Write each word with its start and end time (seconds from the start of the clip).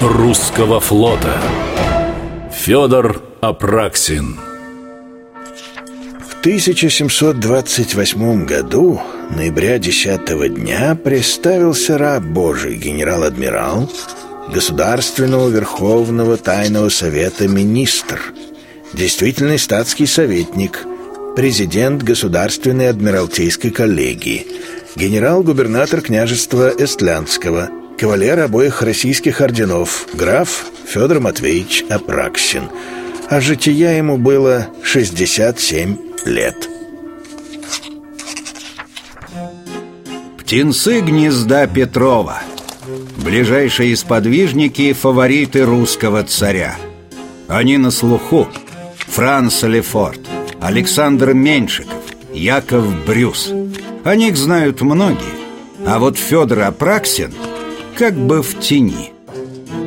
русского 0.00 0.80
флота. 0.80 1.38
Федор 2.52 3.22
Апраксин. 3.40 4.36
В 6.26 6.40
1728 6.40 8.46
году, 8.46 9.00
ноября 9.30 9.78
10 9.78 10.54
дня, 10.54 10.94
представился 10.94 11.98
раб 11.98 12.22
Божий, 12.22 12.76
генерал-адмирал 12.76 13.90
Государственного 14.52 15.48
Верховного 15.48 16.36
Тайного 16.36 16.88
Совета 16.88 17.46
министр, 17.46 18.20
действительный 18.94 19.58
статский 19.58 20.06
советник, 20.06 20.84
президент 21.36 22.02
Государственной 22.02 22.88
Адмиралтейской 22.88 23.70
коллегии, 23.70 24.46
генерал-губернатор 24.96 26.00
княжества 26.00 26.72
Эстлянского, 26.78 27.68
кавалер 27.98 28.38
обоих 28.38 28.82
российских 28.82 29.40
орденов, 29.40 30.06
граф 30.14 30.66
Федор 30.86 31.18
Матвеевич 31.18 31.84
Апраксин. 31.90 32.70
А 33.28 33.40
жития 33.40 33.96
ему 33.96 34.16
было 34.16 34.68
67 34.84 35.96
лет. 36.24 36.68
Птенцы 40.38 41.00
гнезда 41.00 41.66
Петрова. 41.66 42.40
Ближайшие 43.16 43.96
сподвижники 43.96 44.82
и 44.82 44.92
фавориты 44.92 45.64
русского 45.64 46.22
царя. 46.22 46.76
Они 47.48 47.76
на 47.76 47.90
слуху. 47.90 48.48
Франц 49.08 49.62
Лефорт, 49.64 50.20
Александр 50.60 51.32
Меньшиков, 51.32 51.92
Яков 52.32 53.04
Брюс. 53.04 53.52
О 54.04 54.14
них 54.14 54.36
знают 54.36 54.82
многие. 54.82 55.38
А 55.86 55.98
вот 55.98 56.16
Федор 56.16 56.60
Апраксин 56.60 57.32
как 57.98 58.14
бы 58.14 58.42
в 58.42 58.60
тени 58.60 59.12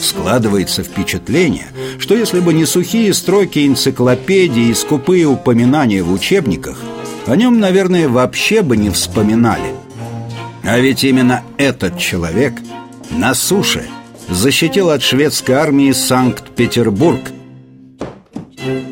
Складывается 0.00 0.82
впечатление, 0.82 1.68
что 2.00 2.16
если 2.16 2.40
бы 2.40 2.52
не 2.52 2.66
сухие 2.66 3.14
строки 3.14 3.64
энциклопедии 3.64 4.70
и 4.70 4.74
скупые 4.74 5.26
упоминания 5.26 6.02
в 6.02 6.12
учебниках 6.12 6.78
О 7.26 7.36
нем, 7.36 7.60
наверное, 7.60 8.08
вообще 8.08 8.62
бы 8.62 8.76
не 8.76 8.90
вспоминали 8.90 9.72
а 10.64 10.78
ведь 10.78 11.02
именно 11.04 11.42
этот 11.56 11.98
человек 11.98 12.54
на 13.10 13.34
суше 13.34 13.84
защитил 14.28 14.90
от 14.90 15.02
шведской 15.02 15.56
армии 15.56 15.92
Санкт-Петербург. 15.92 17.20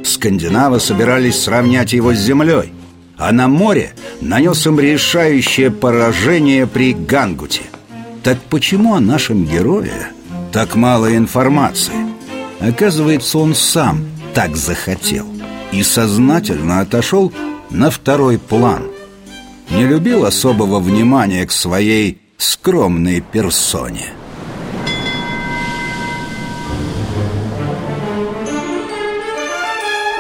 Скандинавы 0.04 0.80
собирались 0.80 1.40
сравнять 1.40 1.92
его 1.92 2.12
с 2.12 2.18
землей, 2.18 2.72
а 3.16 3.30
на 3.30 3.46
море 3.46 3.92
нанес 4.20 4.66
им 4.66 4.80
решающее 4.80 5.70
поражение 5.70 6.66
при 6.66 6.92
Гангуте. 6.92 7.62
Так 8.22 8.38
почему 8.50 8.94
о 8.94 9.00
нашем 9.00 9.44
герое 9.44 10.12
так 10.52 10.74
мало 10.74 11.16
информации? 11.16 12.06
Оказывается, 12.60 13.38
он 13.38 13.54
сам 13.54 14.04
так 14.34 14.56
захотел 14.56 15.26
и 15.72 15.82
сознательно 15.82 16.80
отошел 16.80 17.32
на 17.70 17.90
второй 17.90 18.38
план– 18.38 18.84
не 19.70 19.86
любил 19.86 20.24
особого 20.24 20.80
внимания 20.80 21.46
к 21.46 21.52
своей 21.52 22.20
скромной 22.36 23.20
персоне. 23.20 24.12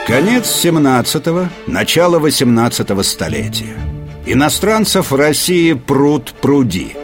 Конец 0.06 0.64
17-го, 0.64 1.48
начало 1.66 2.18
18-го 2.18 3.02
столетия. 3.02 3.76
Иностранцев 4.26 5.10
в 5.10 5.16
России 5.16 5.72
пруд 5.72 6.34
пруди. 6.40 6.96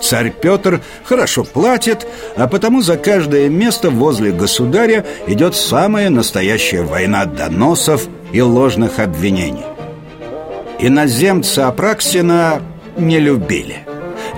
Царь 0.00 0.32
Петр 0.32 0.80
хорошо 1.04 1.44
платит, 1.44 2.06
а 2.36 2.48
потому 2.48 2.80
за 2.80 2.96
каждое 2.96 3.48
место 3.48 3.90
возле 3.90 4.32
государя 4.32 5.04
идет 5.26 5.54
самая 5.54 6.10
настоящая 6.10 6.82
война 6.82 7.26
доносов 7.26 8.08
и 8.32 8.40
ложных 8.40 8.98
обвинений. 8.98 9.64
Иноземца 10.78 11.68
Апраксина 11.68 12.62
не 12.96 13.18
любили. 13.18 13.78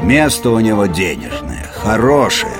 Место 0.02 0.50
у 0.50 0.58
него 0.58 0.86
денежное, 0.86 1.70
хорошее. 1.72 2.52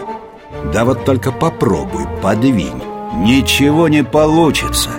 Да 0.73 0.85
вот 0.85 1.05
только 1.05 1.33
попробуй, 1.33 2.07
подвинь. 2.23 2.83
Ничего 3.17 3.89
не 3.89 4.05
получится. 4.05 4.91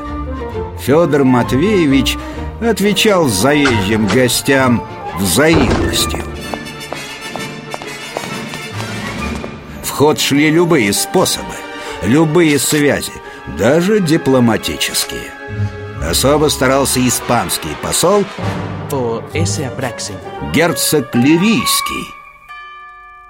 Федор 0.81 1.24
Матвеевич 1.24 2.18
отвечал 2.62 3.28
заезжим 3.28 4.08
гостям 4.08 4.84
взаимностью 5.18 6.33
ход 9.94 10.20
шли 10.20 10.50
любые 10.50 10.92
способы, 10.92 11.54
любые 12.02 12.58
связи, 12.58 13.14
даже 13.59 14.00
дипломатические 14.00 15.31
Особо 16.09 16.50
старался 16.50 17.00
испанский 17.08 17.76
посол 17.81 18.26
Герцог 20.52 21.14
Ливийский 21.14 22.14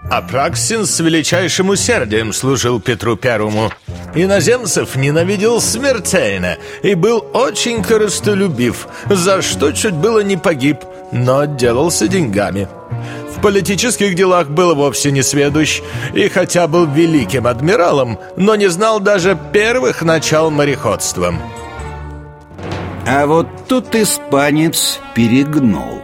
Апраксин 0.09 0.85
с 0.85 0.99
величайшим 0.99 1.69
усердием 1.69 2.33
служил 2.33 2.79
Петру 2.81 3.15
Первому. 3.15 3.71
Иноземцев 4.15 4.95
ненавидел 4.95 5.61
смертельно 5.61 6.57
и 6.81 6.93
был 6.93 7.25
очень 7.33 7.81
корыстолюбив, 7.81 8.87
за 9.09 9.41
что 9.41 9.71
чуть 9.71 9.93
было 9.93 10.19
не 10.19 10.35
погиб, 10.37 10.79
но 11.11 11.39
отделался 11.39 12.07
деньгами. 12.07 12.67
Политических 13.43 14.15
делах 14.15 14.47
был 14.47 14.73
вовсе 14.73 15.11
не 15.11 15.21
сведущ, 15.21 15.81
и 16.13 16.29
хотя 16.29 16.65
был 16.65 16.85
великим 16.85 17.45
адмиралом, 17.45 18.17
но 18.37 18.55
не 18.55 18.69
знал 18.69 19.01
даже 19.01 19.37
первых 19.51 20.01
начал 20.01 20.49
мореходства. 20.49 21.35
А 23.05 23.25
вот 23.25 23.47
тут 23.67 23.93
испанец 23.95 25.01
перегнул. 25.13 26.01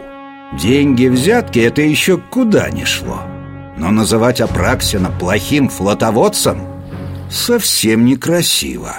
Деньги 0.60 1.06
взятки— 1.06 1.58
это 1.60 1.80
еще 1.80 2.18
куда 2.18 2.68
ни 2.68 2.84
шло. 2.84 3.22
Но 3.78 3.90
называть 3.90 4.42
Апраксина 4.42 5.10
плохим 5.10 5.70
флотоводцем 5.70 6.60
совсем 7.30 8.04
некрасиво. 8.04 8.96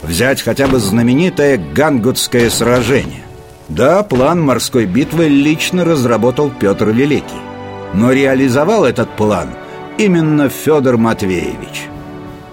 Взять 0.00 0.40
хотя 0.40 0.68
бы 0.68 0.78
знаменитое 0.78 1.58
Гангутское 1.58 2.48
сражение. 2.48 3.24
Да, 3.68 4.02
план 4.04 4.40
морской 4.40 4.86
битвы 4.86 5.28
лично 5.28 5.84
разработал 5.84 6.48
Петр 6.48 6.88
Великий 6.88 7.47
Но 7.94 8.12
реализовал 8.12 8.84
этот 8.84 9.10
план 9.16 9.48
именно 9.96 10.48
Федор 10.48 10.96
Матвеевич. 10.96 11.88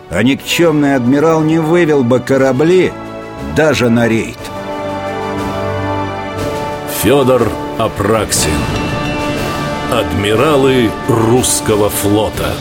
А 0.10 0.24
никчемный 0.24 0.96
адмирал 0.96 1.42
не 1.42 1.60
вывел 1.60 2.04
бы 2.04 2.20
корабли 2.20 2.92
даже 3.56 3.90
на 3.90 4.08
рейд. 4.08 4.38
Федор 7.02 7.48
Апраксин. 7.78 8.52
Адмиралы 9.92 10.90
русского 11.08 11.90
флота 11.90 12.54